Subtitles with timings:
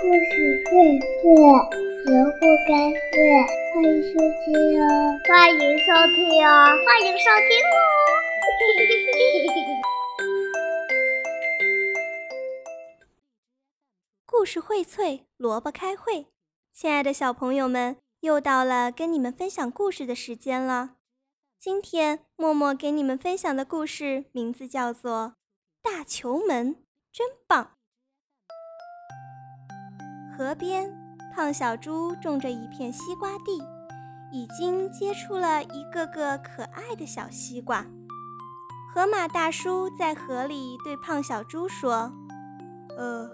[0.00, 1.26] 故事荟萃，
[2.06, 2.70] 萝卜开
[3.10, 3.18] 会，
[3.74, 4.86] 欢迎收听哦！
[5.26, 6.48] 欢迎收听哦！
[6.86, 7.76] 欢迎收听哦！
[14.24, 16.26] 故事荟萃，萝卜开会。
[16.72, 20.90] 亲爱的小朋友们，又到了跟你们分享故事的时间了。
[21.58, 25.34] 今天默默给你们分享的故事名字叫做
[25.82, 26.74] 《大球门》，
[27.12, 27.77] 真棒。
[30.38, 30.88] 河边，
[31.34, 33.60] 胖小猪种着一片西瓜地，
[34.30, 37.84] 已经结出了一个个可爱的小西瓜。
[38.94, 42.12] 河马大叔在河里对胖小猪说
[42.96, 43.28] ：“呃，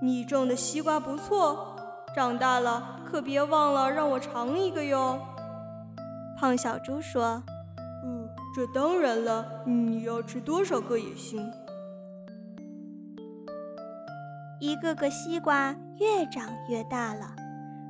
[0.00, 1.76] 你种的西瓜不错，
[2.14, 5.20] 长大了可别忘了让我尝一个哟。”
[6.40, 7.42] 胖小猪说
[8.02, 11.52] ：“嗯，这当然了，你要吃多少个也行。”
[14.58, 17.34] 一个个西瓜越长越大了，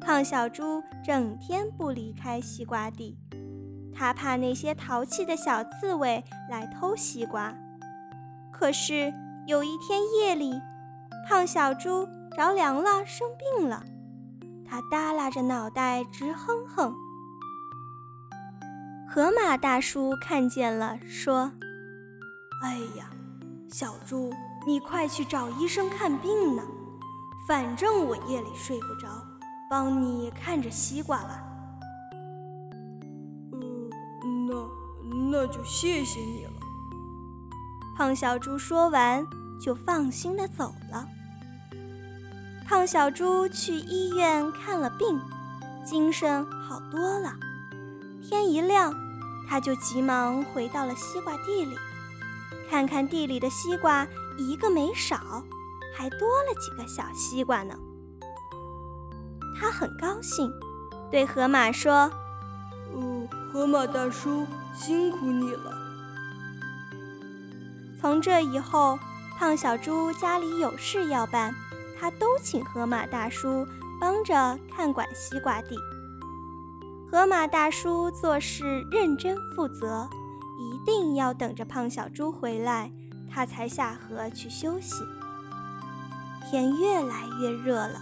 [0.00, 3.16] 胖小猪整天不离开西瓜地，
[3.94, 7.54] 他怕那些淘气的小刺猬来偷西瓜。
[8.52, 9.12] 可是
[9.46, 10.60] 有一天夜里，
[11.26, 13.82] 胖小猪着凉了，生病了，
[14.66, 16.94] 他耷拉着脑袋直哼哼。
[19.08, 21.50] 河马大叔看见了，说
[22.62, 23.10] ：“哎呀，
[23.68, 24.30] 小猪。”
[24.70, 26.62] 你快去找医生看病呢，
[27.44, 29.08] 反正我夜里睡不着，
[29.68, 31.42] 帮你看着西瓜吧。
[33.52, 33.90] 嗯，
[34.46, 34.54] 那
[35.32, 36.52] 那就谢谢你了。
[37.96, 39.26] 胖小猪说完，
[39.60, 41.04] 就放心的走了。
[42.64, 45.20] 胖小猪去医院看了病，
[45.84, 47.34] 精神好多了。
[48.22, 48.94] 天一亮，
[49.48, 51.76] 他就急忙回到了西瓜地里，
[52.68, 54.06] 看看地里的西瓜。
[54.38, 55.44] 一个没少，
[55.94, 57.74] 还多了几个小西瓜呢。
[59.58, 60.50] 他很高兴，
[61.10, 62.10] 对河马说
[62.94, 65.76] ：“哦，河马大叔，辛苦你了。”
[68.00, 68.98] 从这以后，
[69.36, 71.54] 胖小猪家里有事要办，
[72.00, 73.66] 他都请河马大叔
[74.00, 75.76] 帮着看管西瓜地。
[77.10, 80.08] 河马大叔做事认真负责，
[80.60, 82.92] 一定要等着胖小猪回来。
[83.32, 85.04] 他才下河去休息。
[86.50, 88.00] 天越来越热了，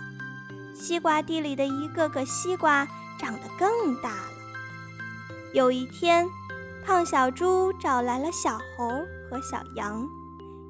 [0.74, 4.32] 西瓜地里的一个个西瓜长得更大了。
[5.52, 6.26] 有一天，
[6.86, 8.88] 胖小猪找来了小猴
[9.28, 10.08] 和小羊，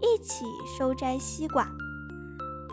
[0.02, 0.44] 一起
[0.76, 1.68] 收摘西瓜。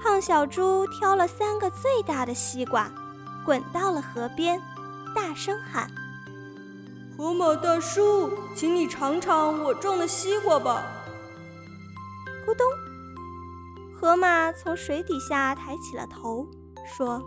[0.02, 2.92] 胖小猪挑了三个最大的西瓜，
[3.46, 4.60] 滚到了河边，
[5.14, 5.88] 大声喊
[7.18, 10.84] ：“河马大叔，请你尝尝我种的西瓜吧！”
[12.46, 12.66] 咕咚！
[13.96, 16.46] 河马从水底下抬起了头，
[16.86, 17.22] 说：“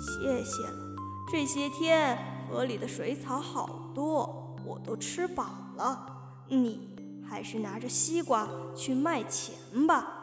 [0.00, 0.96] 谢谢了，
[1.30, 2.18] 这些天
[2.48, 5.44] 河里的水草好多，我都吃饱
[5.76, 6.06] 了。
[6.48, 6.96] 你
[7.28, 10.14] 还是拿着西瓜去卖钱吧。”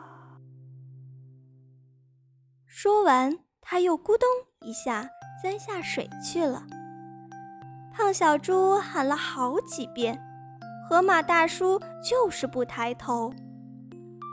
[2.66, 4.28] 说完，他又咕咚
[4.62, 5.08] 一下
[5.42, 6.66] 钻下水去了。
[7.96, 10.20] 胖小猪喊了好几遍，
[10.90, 13.32] 河马大叔就是不抬头。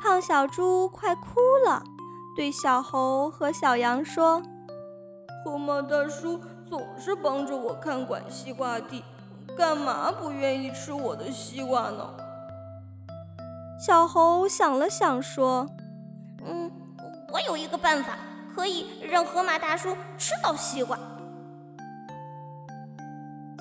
[0.00, 1.82] 胖小猪快哭了，
[2.34, 4.43] 对小猴和小羊说
[5.44, 9.04] ：“河马大叔总是帮着我看管西瓜地，
[9.54, 12.15] 干嘛不愿意吃我的西瓜呢？”
[13.78, 15.69] 小猴想了想说
[16.47, 16.71] ：“嗯，
[17.31, 18.16] 我有一个办法，
[18.54, 20.98] 可以让河马大叔吃到西瓜。”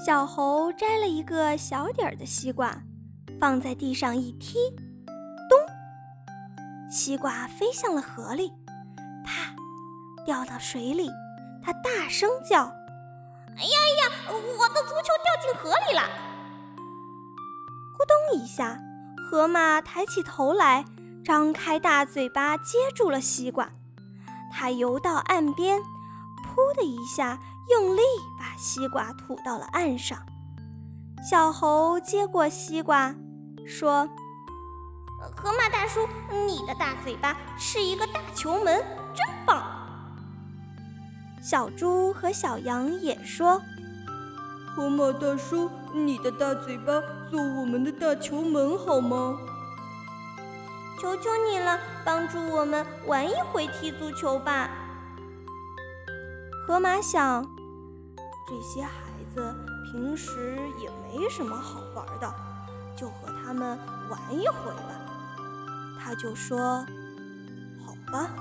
[0.05, 2.73] 小猴摘了一个小点儿的西瓜，
[3.37, 4.57] 放在地上一踢。
[5.49, 5.59] 咚
[6.89, 8.53] 西瓜飞向了河里，
[9.25, 9.53] 啪，
[10.25, 11.09] 掉到水里。
[11.61, 12.63] 它大声叫
[13.57, 16.01] ：“哎呀呀，我的足球掉进河里了！”
[17.99, 18.79] 咕咚一下，
[19.29, 20.85] 河马抬起头来，
[21.25, 23.69] 张开大嘴巴接住了西瓜。
[24.49, 27.37] 它游到岸边，噗的一下，
[27.69, 28.01] 用力
[28.37, 30.17] 把西瓜吐到了岸上。
[31.29, 33.15] 小猴接过西瓜，
[33.67, 34.09] 说。
[35.35, 36.07] 河马大叔，
[36.45, 38.81] 你的大嘴巴是一个大球门，
[39.13, 39.61] 真棒！
[41.41, 43.61] 小猪和小羊也说
[44.73, 46.93] ：“河马大叔，你的大嘴巴
[47.29, 49.37] 做我们的大球门好吗？”
[51.01, 54.69] 求求你了，帮助我们玩一回踢足球吧！
[56.65, 57.45] 河马想，
[58.49, 58.91] 这些孩
[59.31, 59.53] 子
[59.91, 62.33] 平时也没什么好玩的，
[62.97, 63.77] 就和他们
[64.09, 64.99] 玩一回吧。
[65.99, 66.83] 他就说
[67.85, 68.31] ：“好吧。”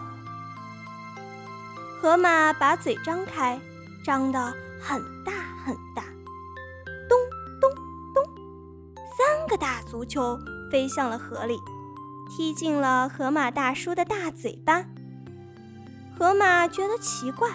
[2.00, 3.60] 河马把嘴张开，
[4.02, 4.40] 张得
[4.80, 5.32] 很大
[5.62, 6.04] 很大。
[7.06, 7.18] 咚
[7.60, 7.70] 咚
[8.14, 8.24] 咚，
[9.14, 10.38] 三个大足球
[10.70, 11.60] 飞向了河里，
[12.30, 14.86] 踢进了河马大叔的大嘴巴。
[16.18, 17.50] 河马觉得奇怪，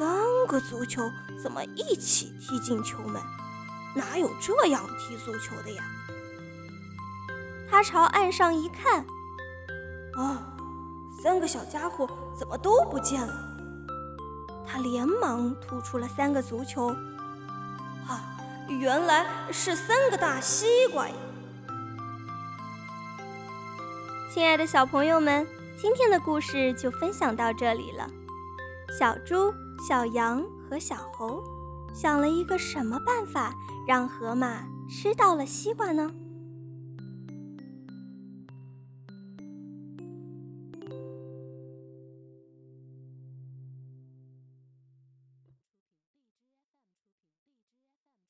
[0.00, 0.08] 三
[0.46, 1.02] 个足球
[1.42, 3.20] 怎么一起踢进球门？
[3.94, 5.84] 哪有这样踢足球的呀？
[7.68, 9.04] 他朝岸上一看，
[10.14, 10.56] 啊，
[11.22, 13.34] 三个小家伙怎么都不见了？
[14.66, 16.88] 他连忙吐出了三个足球。
[18.08, 18.38] 啊，
[18.70, 21.14] 原来是三个大西瓜呀！
[24.32, 25.46] 亲爱的小朋友们，
[25.78, 28.08] 今天的故事就分享到这里了。
[28.98, 29.52] 小猪、
[29.88, 31.42] 小羊和小猴
[31.94, 33.54] 想了一个什么办法，
[33.86, 36.12] 让河马吃到了西瓜呢？